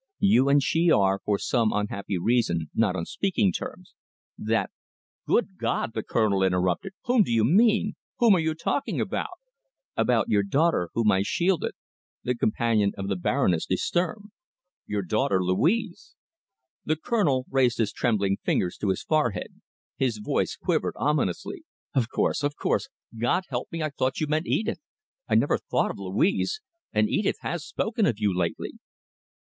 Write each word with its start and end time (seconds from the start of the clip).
"You 0.17 0.49
and 0.49 0.63
she 0.63 0.89
are, 0.89 1.21
for 1.23 1.37
some 1.37 1.71
unhappy 1.71 2.17
reason, 2.17 2.71
not 2.73 2.95
on 2.95 3.05
speaking 3.05 3.51
terms. 3.51 3.93
That" 4.35 4.71
"Good 5.27 5.59
God!" 5.59 5.93
the 5.93 6.01
Colonel 6.01 6.41
interrupted, 6.41 6.93
"whom 7.03 7.21
do 7.21 7.31
you 7.31 7.43
mean? 7.43 7.93
Whom 8.17 8.33
are 8.35 8.39
you 8.39 8.55
talking 8.55 8.99
about?" 8.99 9.37
"About 9.95 10.27
your 10.27 10.41
daughter 10.41 10.89
whom 10.95 11.11
I 11.11 11.21
shielded 11.21 11.73
the 12.23 12.33
companion 12.33 12.93
of 12.97 13.09
the 13.09 13.15
Baroness 13.15 13.67
de 13.67 13.77
Sturm. 13.77 14.31
Your 14.87 15.03
daughter 15.03 15.39
Louise." 15.43 16.15
The 16.83 16.95
Colonel 16.95 17.45
raised 17.47 17.77
his 17.77 17.91
trembling 17.93 18.37
fingers 18.43 18.77
to 18.77 18.89
his 18.89 19.03
forehead. 19.03 19.61
His 19.97 20.17
voice 20.17 20.55
quivered 20.55 20.95
ominously. 20.97 21.61
"Of 21.93 22.09
course! 22.09 22.41
Of 22.43 22.55
course! 22.55 22.89
God 23.15 23.43
help 23.49 23.71
me, 23.71 23.83
I 23.83 23.91
thought 23.91 24.19
you 24.19 24.25
meant 24.25 24.47
Edith! 24.47 24.81
I 25.29 25.35
never 25.35 25.59
thought 25.59 25.91
of 25.91 25.99
Louise. 25.99 26.59
And 26.91 27.07
Edith 27.07 27.37
has 27.41 27.63
spoken 27.63 28.07
of 28.07 28.17
you 28.17 28.35
lately." 28.35 28.79